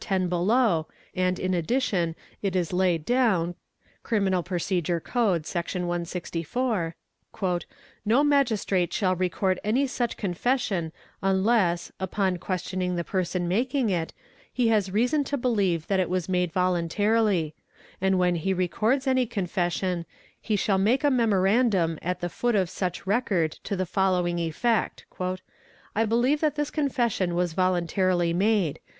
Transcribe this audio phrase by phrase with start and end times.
[0.01, 3.53] 10 below, and in addition it is laid down
[4.01, 4.15] (Cr.
[4.17, 4.57] P.
[4.57, 5.73] C., © Sec.
[5.75, 6.95] 164)
[8.03, 10.91] "No Magistrate shall record any such confession
[11.21, 14.11] unless, upon | questioning the person making it,
[14.51, 17.53] he has reason to believe that it wai made voluntarily;
[18.01, 20.07] and when he records any confession,
[20.41, 24.39] he shall make | a memorandum at the foot of such record to the following
[24.39, 25.05] effect."
[26.09, 28.79] believe that this confession was voluntarily made.